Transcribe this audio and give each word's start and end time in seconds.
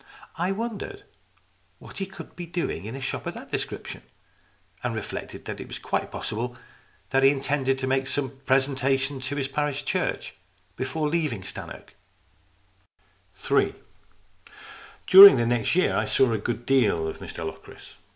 I 0.35 0.51
wondered 0.51 1.03
what 1.77 1.97
he 1.97 2.07
could 2.07 2.35
be 2.35 2.47
doing 2.47 2.85
in 2.85 2.95
a 2.95 2.99
shop 2.99 3.27
of 3.27 3.35
that 3.35 3.51
description, 3.51 4.01
and 4.81 4.95
reflected 4.95 5.45
that 5.45 5.59
it 5.59 5.67
was 5.67 5.77
quite 5.77 6.09
possible 6.11 6.57
that 7.11 7.21
he 7.21 7.29
intended 7.29 7.77
to 7.77 7.85
make 7.85 8.07
some 8.07 8.39
presentation 8.47 9.19
to 9.19 9.35
his 9.35 9.47
parish 9.47 9.85
church 9.85 10.33
before 10.75 11.07
leaving 11.07 11.43
Stannoke. 11.43 11.93
Ill 13.51 13.75
DURING 15.05 15.35
the 15.37 15.45
next 15.45 15.75
year 15.75 15.95
I 15.95 16.05
saw 16.05 16.33
a 16.33 16.39
good 16.39 16.65
deal 16.65 17.07
of 17.07 17.19
Mr 17.19 17.45
Locris. 17.45 17.93